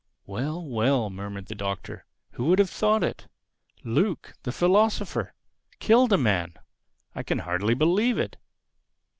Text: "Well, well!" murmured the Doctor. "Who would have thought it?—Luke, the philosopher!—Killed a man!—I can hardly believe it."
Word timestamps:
"Well, 0.25 0.65
well!" 0.65 1.11
murmured 1.11 1.45
the 1.45 1.53
Doctor. 1.53 2.05
"Who 2.31 2.45
would 2.45 2.57
have 2.57 2.71
thought 2.71 3.03
it?—Luke, 3.03 4.33
the 4.41 4.51
philosopher!—Killed 4.51 6.11
a 6.11 6.17
man!—I 6.17 7.21
can 7.21 7.37
hardly 7.37 7.75
believe 7.75 8.17
it." 8.17 8.37